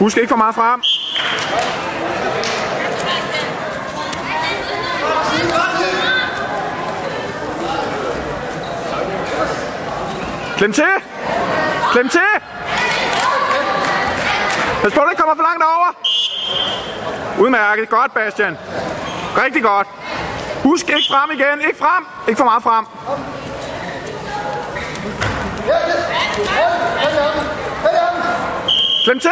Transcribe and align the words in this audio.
Husk 0.00 0.16
ikke 0.16 0.28
for 0.28 0.36
meget 0.36 0.54
frem. 0.54 0.82
Klem 10.56 10.72
til! 10.72 10.84
Klem 11.92 12.08
til! 12.08 12.20
Pas 14.82 14.92
på, 14.92 15.00
at 15.00 15.16
kommer 15.16 15.34
for 15.34 15.42
langt 15.42 15.62
over. 15.62 15.92
Udmærket. 17.40 17.88
Godt, 17.88 18.14
Bastian. 18.14 18.58
Rigtig 19.44 19.62
godt. 19.62 19.86
Husk 20.62 20.88
ikke 20.88 21.08
frem 21.10 21.30
igen. 21.30 21.60
Ikke 21.66 21.78
frem. 21.78 22.06
Ikke 22.28 22.38
for 22.38 22.44
meget 22.44 22.62
frem. 22.62 22.86
Klem 29.04 29.20
til! 29.20 29.30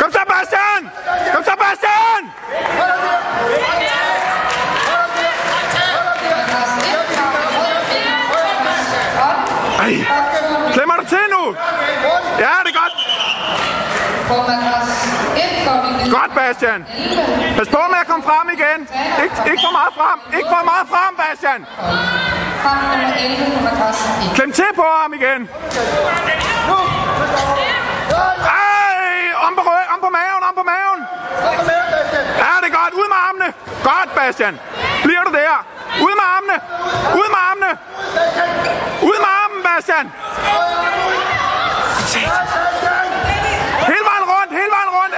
Kom 0.00 0.12
så, 0.12 0.22
Bastian! 0.28 0.90
Kom 1.34 1.44
så, 1.44 1.54
Bastian! 1.62 2.22
Ej, 9.80 9.92
klemmer 10.72 10.96
du 10.96 11.04
til 11.06 11.24
nu? 11.30 11.56
Ja, 12.38 12.54
det 12.64 12.70
er 12.72 12.78
godt. 12.82 12.94
Godt, 16.10 16.34
Bastian. 16.34 16.86
Pas 17.56 17.68
på 17.68 17.78
med 17.90 17.98
at 18.00 18.06
komme 18.06 18.24
frem 18.24 18.48
igen. 18.56 18.80
Ik 19.24 19.50
ikke 19.50 19.62
for 19.66 19.72
meget 19.72 19.94
frem. 19.98 20.18
Ikke 20.38 20.48
for 20.48 20.64
meget 20.64 20.86
frem, 20.92 21.12
Bastian. 21.22 21.66
Klem 24.34 24.52
til 24.52 24.70
på 24.76 24.84
ham 25.02 25.12
igen. 25.12 25.40
Nu 26.68 26.76
om 29.46 29.52
på, 29.56 29.62
rød, 29.70 29.84
om 29.94 29.98
på 30.04 30.09
maven, 30.20 30.42
om 30.48 30.54
på 30.60 30.64
maven. 30.72 31.00
Ja, 32.42 32.52
det 32.62 32.68
er 32.70 32.76
godt. 32.80 32.92
Ud 33.00 33.06
med 33.12 33.18
armene. 33.28 33.48
Godt, 33.90 34.10
Bastian. 34.18 34.54
Bliver 35.04 35.22
du 35.28 35.32
der? 35.40 35.54
Ud 36.06 36.14
med 36.20 36.26
armene. 36.36 36.56
Ud 37.20 37.28
med 37.34 37.40
armene. 37.50 37.72
Ud 39.02 39.16
med 39.24 39.30
armen, 39.42 39.60
Bastian. 39.68 40.06
Hele 43.90 44.04
vejen 44.10 44.24
rundt, 44.32 44.50
hele 44.58 44.70
vejen 44.76 44.90
rundt. 44.98 45.14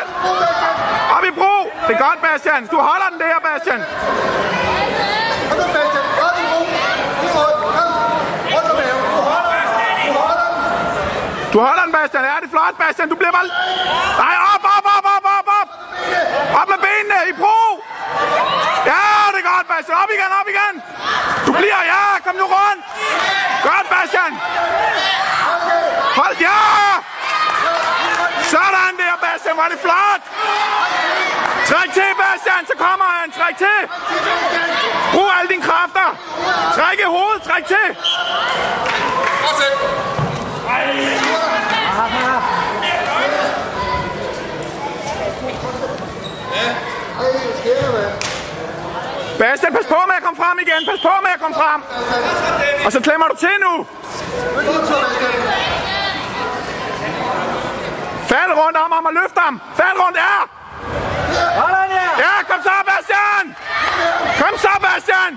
Op 1.17 1.25
i 1.31 1.31
bro. 1.41 1.57
Det 1.87 1.95
er 1.97 2.01
godt, 2.09 2.19
Bastian. 2.23 2.67
Du 2.67 2.79
holder 2.89 3.09
den 3.13 3.21
der, 3.21 3.37
Bastian. 3.49 3.81
Du 11.53 11.59
holder 11.61 11.83
den, 11.83 11.93
Bastian. 11.93 12.25
Ja, 12.25 12.35
det 12.41 12.47
er 12.47 12.55
flot, 12.57 12.75
Bastian. 12.83 13.09
Du 13.09 13.17
bliver 13.21 13.33
bare... 13.33 13.47
Nej, 14.25 14.35
op, 14.55 14.65
op, 14.65 14.65
op. 14.65 14.72
Op 16.61 16.69
med 16.73 16.81
benene 16.87 17.19
i 17.31 17.33
bro. 17.41 17.59
Ja, 18.91 19.05
det 19.33 19.41
er 19.43 19.47
godt, 19.53 19.67
Bastian. 19.73 19.97
Op 20.03 20.11
igen, 20.17 20.31
op 20.41 20.49
igen. 20.55 20.75
Du 21.47 21.53
bliver, 21.61 21.83
ja. 21.93 22.05
Kom 22.25 22.35
nu 22.43 22.47
rundt. 22.57 22.83
Godt, 23.69 23.87
Bastian. 23.95 24.33
Hold, 26.19 26.37
ja. 26.49 26.61
Sådan 28.53 28.93
der, 29.01 29.15
Bastian. 29.25 29.57
Var 29.57 29.69
det 29.73 29.79
flot. 29.87 30.23
Træk 31.71 31.89
til, 31.99 32.11
Bastian. 32.23 32.63
Så 32.71 32.75
kommer 32.85 33.07
han. 33.19 33.33
Træk 33.39 33.57
til. 33.65 33.79
Brug 35.13 35.31
alle 35.39 35.49
dine 35.53 35.63
kræfter. 35.63 36.09
Træk 36.77 36.99
i 36.99 37.09
hovedet. 37.17 37.43
Træk 37.49 37.65
til. 37.67 37.87
Bastian, 49.39 49.73
pas 49.73 49.87
på 49.87 50.01
med 50.09 50.17
at 50.17 50.23
komme 50.27 50.39
frem 50.43 50.59
igen. 50.65 50.81
Pas 50.91 51.01
på 51.09 51.15
med 51.25 51.31
at 51.37 51.41
komme 51.41 51.57
frem. 51.63 51.81
Og 52.87 52.93
så 52.93 53.01
klemmer 53.01 53.27
du 53.33 53.37
til 53.37 53.57
nu. 53.67 53.87
Fald 58.31 58.53
rundt 58.61 58.77
om 58.85 58.93
ham 58.93 59.05
og 59.05 59.13
løft 59.21 59.39
ham. 59.45 59.61
Fald 59.77 59.97
rundt, 60.03 60.17
ja. 60.17 60.37
Ja, 62.25 62.35
kom 62.51 62.61
så, 62.63 62.77
Bastian. 62.91 63.45
Kom 64.41 64.55
så, 64.59 64.73
Bastian. 64.87 65.33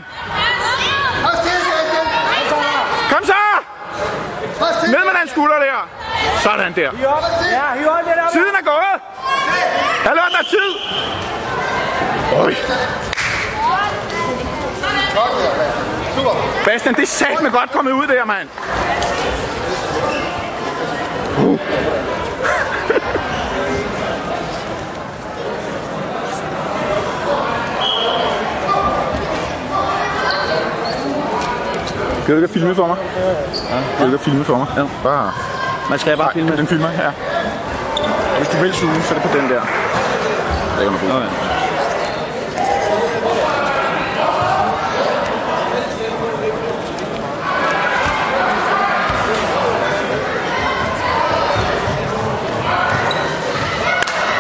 Kom 3.11 3.23
så. 3.25 3.43
Ned 4.87 5.03
med 5.05 5.13
den 5.19 5.29
skulder 5.29 5.59
der. 5.59 5.89
Sådan 6.43 6.75
der. 6.75 6.91
Tiden 8.31 8.55
er 8.59 8.63
gået. 8.63 8.97
Har 10.05 10.13
der 10.13 10.21
er 10.39 10.43
tid. 10.49 10.71
Øj. 12.33 12.55
Bastian, 16.65 16.95
det 16.95 17.03
er 17.03 17.07
sat 17.07 17.41
med 17.41 17.51
godt 17.51 17.71
kommet 17.71 17.91
ud 17.91 18.07
der, 18.07 18.25
mand. 18.25 18.49
Uh. 21.37 21.59
Kan 32.25 32.35
du 32.35 32.41
ikke 32.41 32.53
filme 32.53 32.75
for 32.75 32.87
mig? 32.87 32.97
Ja. 33.17 33.33
Kan 33.97 34.07
du 34.07 34.13
ikke 34.13 34.23
filme 34.23 34.45
for 34.45 34.57
mig? 34.57 34.67
Ja. 34.77 34.83
Bare. 35.03 35.33
Man 35.89 35.99
skal 35.99 36.17
bare 36.17 36.31
filme. 36.33 36.57
Den 36.57 36.67
filmer, 36.67 36.91
ja. 36.91 37.11
Hvis 38.37 38.47
du 38.49 38.57
vil 38.57 38.73
zoome, 38.73 39.01
så 39.01 39.15
er 39.15 39.19
det 39.19 39.29
på 39.31 39.37
den 39.37 39.49
der. 39.49 39.61
Det 39.61 40.83
kan 40.83 40.91
du 40.91 40.97
bruge. 40.97 41.13
Okay. 41.13 41.29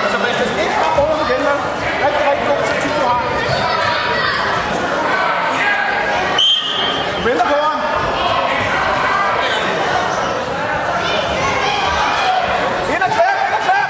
Altså, 0.03 0.17
Bastian, 0.23 0.49
ikke 0.63 0.75
fra 0.79 0.89
over 1.01 1.15
igen, 1.25 1.41
vel? 1.47 1.59
Rigtig, 2.05 2.23
rigtig 2.29 2.47
god 2.47 2.59
til 2.81 2.89
du 2.89 3.05
har. 3.07 3.21
Du 7.17 7.21
venter 7.29 7.45
på 7.45 7.57
ham. 7.65 7.79
Ind 12.93 13.03
og 13.07 13.11
klap, 13.15 13.37
ind 13.47 13.55
og 13.59 13.63
klap. 13.67 13.89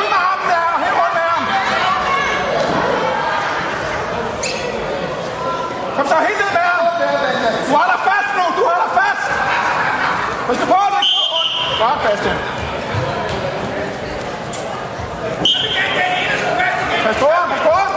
Ud 0.00 0.06
med 0.12 0.18
armen 0.28 0.46
der, 0.50 0.62
og 0.74 0.78
helt 0.84 0.96
rundt 1.00 1.14
med 1.18 1.24
ham. 1.32 1.42
Kom 5.96 6.06
så 6.06 6.16
helt 6.28 6.38
ned 6.42 6.50
med 6.56 6.64
ham. 6.72 6.84
Du 7.68 7.72
holder 7.80 7.98
fast 8.08 8.30
nu, 8.38 8.44
du 8.58 8.62
holder 8.70 8.90
fast. 9.00 9.24
Pas 10.46 10.56
du 10.60 10.66
på, 10.72 10.78
du 10.92 10.96
ikke 11.02 11.14
går 11.18 11.28
rundt. 11.34 11.52
Godt, 11.82 11.98
Bastian. 12.04 12.38
Pas 17.04 17.16
på 17.22 17.28
ham, 17.36 17.48
pas 17.50 17.60
på 17.66 17.70
ham 17.78 17.90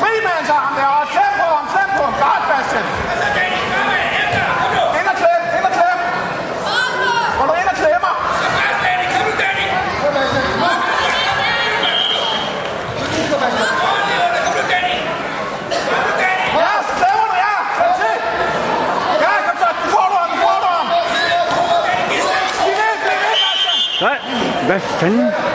frimand 0.00 0.44
fri 0.48 0.58
ham 0.64 0.74
der, 0.78 0.88
og 1.00 1.06
klem 1.14 1.32
på 1.40 1.46
ham, 1.56 1.66
klem 1.72 1.88
på 1.96 2.02
ham. 2.06 2.14
Godt, 2.24 2.42
Bastian. 2.50 2.86
Ind 4.98 5.06
og 5.12 5.16
klem, 5.22 5.42
ind 5.56 5.64
og 5.68 5.72
klem. 5.78 5.98
Går 7.38 7.46
du 7.46 7.52
ind 7.60 7.68
og 7.72 7.76
klemmer? 7.80 8.14
Ja, 24.68 24.78
så 24.88 25.49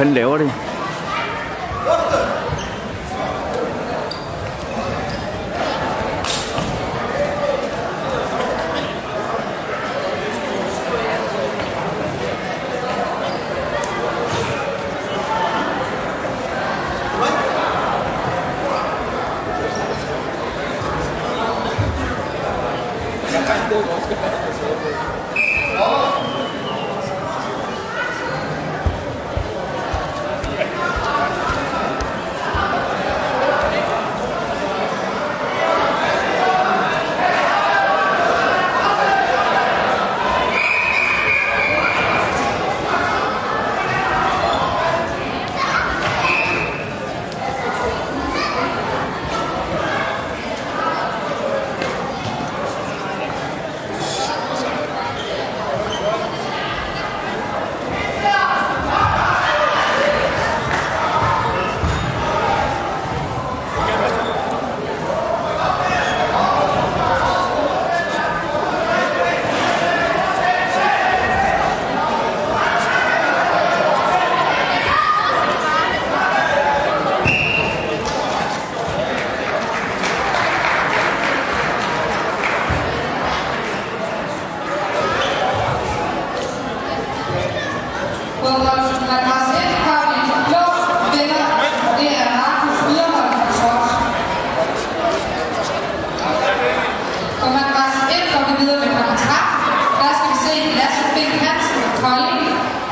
fanden 0.00 0.14
laver 0.14 0.38
det? 0.38 0.69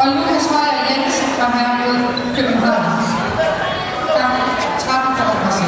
Og 0.08 0.14
Lukas 0.16 0.46
Højer 0.52 0.82
Jensen 0.90 1.28
fra 1.36 1.46
Herlev 1.56 1.94
København. 2.36 2.84
Kamp 4.18 4.34
13 4.78 5.16
for 5.16 5.24
madras 5.24 5.60
1. 5.60 5.64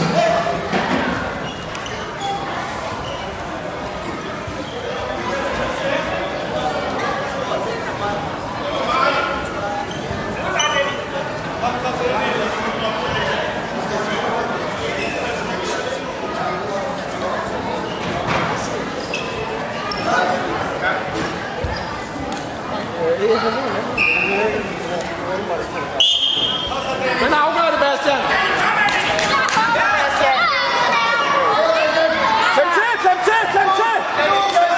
Den 23.21 23.29
afgør 27.35 27.71
det, 27.71 27.81
Bastian. 27.81 28.21
Klem 32.55 32.69
til, 32.77 32.91
klem 33.03 33.19
til, 33.25 33.41
klem 33.53 33.69
til. 33.79 33.97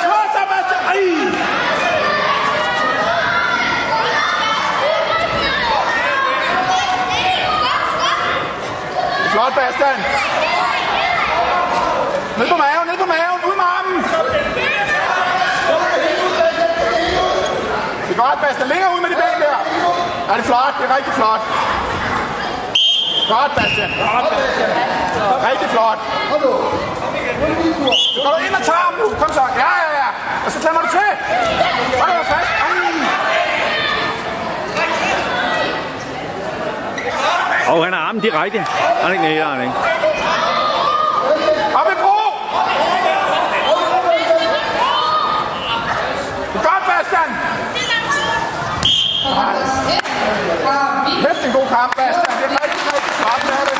Slå 0.02 0.19
så, 0.35 0.43
Bastian. 0.50 0.83
Ej. 0.95 1.02
Flot, 9.52 9.64
Bastian. 9.64 9.99
Ned 12.38 12.49
på 12.52 12.56
maven, 12.56 12.85
ned 12.90 12.97
på 13.02 13.06
maven, 13.14 13.38
ud 13.49 13.56
med 13.61 13.66
armen. 13.76 13.97
Det 18.06 18.12
er 18.16 18.21
godt, 18.25 18.38
Bastian. 18.42 18.68
Længere 18.68 18.90
ud 18.94 19.00
med 19.04 19.11
de 19.11 19.16
ben 19.23 19.38
der. 19.44 19.56
Er 20.30 20.37
det 20.37 20.44
flot. 20.44 20.75
Det 20.78 20.85
er 20.90 20.97
rigtig 20.97 21.12
flot. 21.18 21.42
Godt, 23.32 23.52
Bastian. 23.59 23.90
Godt, 24.14 24.28
Bastian. 24.38 24.71
Rigtig 25.50 25.68
flot. 25.75 25.99
Så 28.14 28.21
går 28.25 28.32
du 28.38 28.44
ind 28.47 28.54
og 28.54 28.62
tager 28.68 28.85
ham 28.88 28.94
nu. 29.02 29.06
Kom 29.21 29.30
så. 29.38 29.44
Ja, 29.62 29.73
ja, 29.85 29.90
ja. 30.02 30.09
Og 30.47 30.52
så 30.52 30.59
klemmer 30.62 30.80
du 30.80 30.88
til. 30.99 31.11
Så 31.99 32.04
er 32.04 32.18
du 32.21 32.25
fast. 32.35 32.62
Og 37.73 37.85
han 37.85 37.93
har 37.93 38.00
armen 38.00 38.23
direkte. 38.23 38.59
Han 39.02 39.09
er 39.09 39.12
ikke 39.12 39.25
nede, 39.25 39.45
han 39.45 39.61
ikke. 39.62 39.75
Op 41.81 41.88
i 41.93 41.97
bro. 42.02 42.19
Det 46.52 46.59
er 46.59 46.64
godt, 46.69 46.85
Bastian. 46.91 47.31
På 49.25 49.31
madras 49.38 49.75
1 49.88 50.05
har 50.67 51.05
vi 51.07 51.12
Hæft 51.26 51.47
en 51.47 51.52
god 51.52 51.67
kamp, 51.75 51.97
Bastian. 51.97 52.33
Det 52.38 52.45
er 52.45 52.62
rigtig, 52.62 52.81
rigtig 52.95 53.12
flot. 53.21 53.41
Det 53.47 53.55
er 53.61 53.64
det. 53.71 53.79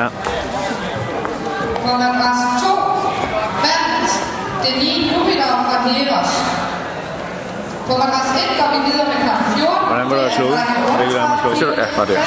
Ja. 0.00 0.08
på 1.84 1.90
madras 2.02 2.40
2 2.62 2.68
vandt 3.64 4.10
Denis 4.62 5.12
Jupiter 5.12 5.50
fra 5.66 5.76
Heros. 5.88 6.32
På 7.86 7.92
madras 8.00 8.28
1 8.42 8.58
går 8.58 8.68
vi 8.74 8.78
videre 8.88 9.06
med 9.12 9.18
kamp 9.28 9.44
14. 9.56 9.88
Hvordan 9.88 10.10
var 10.10 10.16
der 10.16 10.23
slået? 10.36 10.58
Hvilket 10.96 11.18
er 11.20 11.28
man 11.28 11.56
slået? 11.56 11.76
Ja, 11.78 11.86
var 11.98 12.04
det. 12.04 12.18